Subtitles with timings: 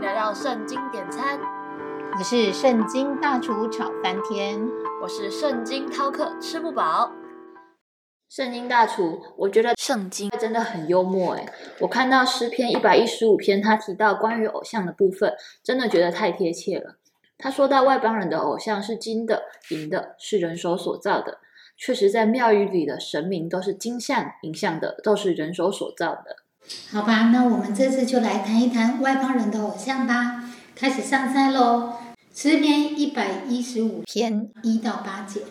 [0.00, 1.38] 迎来到圣经点餐，
[2.16, 4.66] 我是圣经大厨炒翻天，
[5.02, 7.12] 我是圣经饕客吃不饱。
[8.26, 11.46] 圣经大厨，我觉得圣经真的很幽默诶
[11.80, 16.96] 我看到诗篇一百一十五篇，他提到关于偶像的部分，真的觉得太贴切了。
[17.36, 21.40] 他说到外邦人的偶像是金的、银的，是人手所造的。
[21.76, 26.36] 确实，在庙宇里的神明都是金像、银像的，都是人手所造的。
[26.90, 30.44] 好吧，那我们这次就来谈一谈外邦人的偶像吧。
[30.74, 31.94] 开始上菜喽！
[32.34, 35.42] 诗篇一百一十五篇一到八节。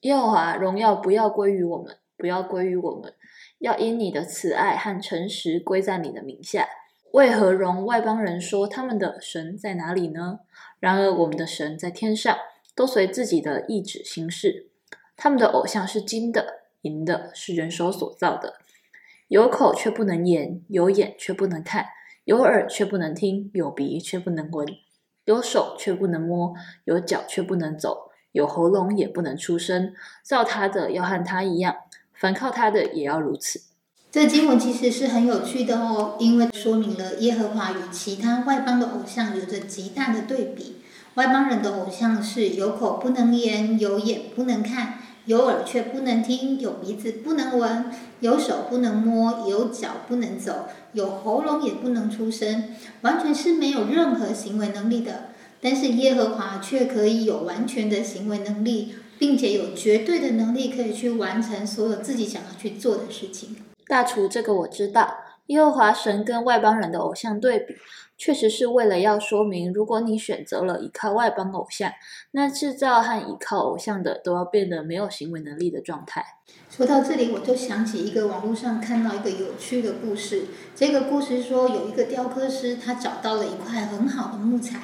[0.00, 3.12] 耶和华荣耀不要归于我们，不要归于我们，
[3.58, 6.66] 要因你的慈爱和诚实归在你的名下。
[7.12, 10.40] 为何容外邦人说他们的神在哪里呢？
[10.80, 12.36] 然而我们的神在天上，
[12.74, 14.68] 都随自己的意志行事。
[15.16, 18.54] 他们的偶像是金的、银的，是人手所造的。
[19.34, 21.86] 有口却不能言，有眼却不能看，
[22.24, 24.64] 有耳却不能听，有鼻却不能闻，
[25.24, 29.92] 有手却不能摸，有脚却不能走，有喉咙也不能出声。
[30.22, 31.74] 造他的要和他一样，
[32.12, 33.62] 凡靠他的也要如此。
[34.12, 40.76] 这经文其实是很有趣的哦，因为说明了耶和华与其他外邦的偶像有着极大的对比。
[41.14, 45.00] 外邦人的偶像是有口不能言，有眼不能看。
[45.26, 47.86] 有耳却不能听，有鼻子不能闻，
[48.20, 52.64] 有手不能摸，有脚不能走，有喉咙也不能出声，
[53.00, 55.30] 完全是没有任何行为能力的。
[55.62, 63.56] 但是耶和华却可以有完全的行为能力，并且有绝对的能力可以去完成所有自己想要去做的事情。
[63.86, 65.23] 大厨，这个我知道。
[65.46, 67.76] 耶和华神跟外邦人的偶像对比，
[68.16, 71.92] 确实是为了要说明，如果你选择了依靠外邦偶像，
[72.30, 76.24] 那制造和依靠偶像的都要变得没有行为能力的状态。
[76.70, 80.46] 说到这里，我就想起一个网络上看到一个有趣的故事。
[80.74, 84.80] 这个故事说，有一个雕刻师，他找到了一块很好的木材，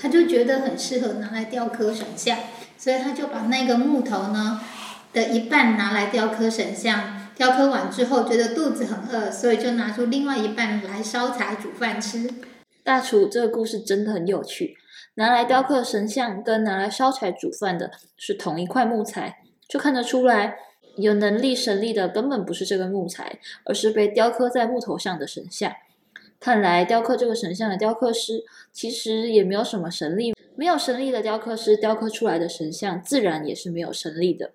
[0.00, 2.38] 他就觉得很适合拿来雕刻神像，
[2.76, 4.60] 所以他就把那个木头呢
[5.12, 7.21] 的一半拿来雕刻神像。
[7.36, 12.30] 雕刻完之后，觉得肚子很饿，所以就拿出另外一半来烧柴煮饭吃。
[12.84, 14.76] 大厨，这个故事真的很有趣。
[15.14, 19.38] 拿来雕刻神像跟拿来烧柴煮饭的是同一块木材，
[19.68, 20.56] 就看得出来，
[20.96, 25.72] 有能力神力的根本不是这个木材，而是被雕刻在木头上的神像。
[26.40, 34.52] 看来雕刻这个神像的雕刻师其实也没有什么神力，没有神力的雕刻师雕刻出来的神像自然也是没有神力的。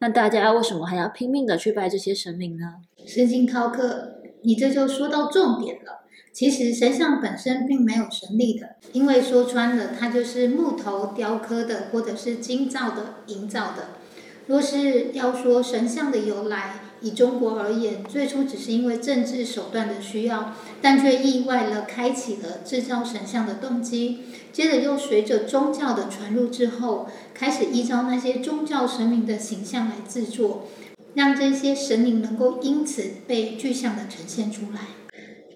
[0.00, 2.76] 那大家为什么还要拼命的去拜这些神明呢？
[3.06, 6.00] 神经饕客，你这就说到重点了。
[6.32, 13.88] 其实神像本身并没有神力的，因为说穿了，它就是木头雕刻的，或者是金造的、银造的。
[14.46, 24.20] 若是要说神像的由来，以中国而言，最初只是因为政治手段的需要，但却意外了开启了制造神像的动机。
[24.52, 30.66] 接着又随着宗教的传入之后，开始依照那些宗教神明的形象来制作，
[31.14, 34.80] 让这些神灵能够因此被具象的呈现出来。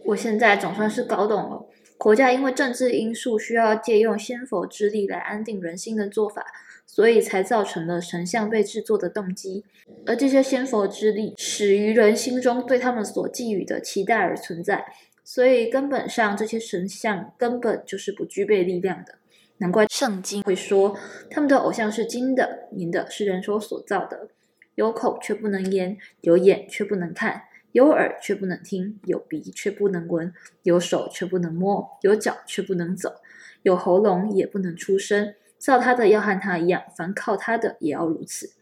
[0.06, 1.66] 我现在总算是搞懂了，
[1.98, 6.44] 国家因为政治因素需要借用先佛之力来安定人心的做法。
[6.86, 9.64] 所以才造成了神像被制作的动机，
[10.06, 14.84] 而这些仙佛之力始于人心中对他们所寄予的期待而存在，
[15.24, 19.16] 所以根本上这些神像根本就是不具备力量的。
[19.58, 20.96] 难怪圣经会说
[21.30, 24.28] 他们的偶像是金的、银的，是人手所造的，
[24.74, 27.42] 有口却不能言，有眼却不能看，
[27.72, 30.32] 有耳却不能听，有鼻却不能闻，
[30.64, 33.14] 有手却不能摸，有脚却不能走，
[33.62, 35.34] 有喉咙也不能出声。
[35.64, 38.52] 造他的要和他一样，凡靠他的也要如此。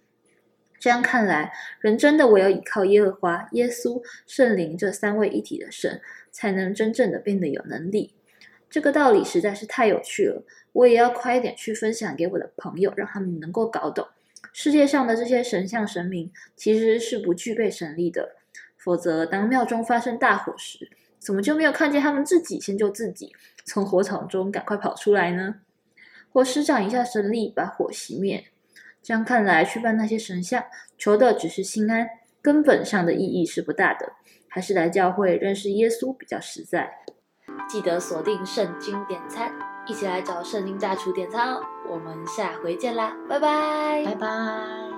[0.79, 8.15] 这样看来，人真的唯有依靠耶和华、耶稣、圣灵这三位一体的神，才能真正的变得有能力。
[8.71, 14.07] 这个道理实在是太有趣了，我也要快一点去分享给我的朋友，让他们能够搞懂。
[14.53, 18.37] 世界上的这些神像神明其实是不具备神力的，
[18.77, 23.33] 否则当庙中发生大火时，怎么就没有看见他们自己先救自己，
[23.65, 25.57] 从火场中赶快跑出来呢？
[26.33, 28.47] 或施展一下神力把火熄灭，
[29.03, 30.65] 这样看来，去拜那些神像，
[30.97, 32.09] 求的只是心安，
[32.41, 34.13] 根本上的意义是不大的。
[34.49, 36.91] 还是来教会认识耶稣比较实在。
[37.69, 39.51] 记得锁定圣经点餐，
[39.87, 41.63] 一起来找圣经大厨点餐哦。
[41.89, 44.92] 我们下回见啦，拜拜，拜拜。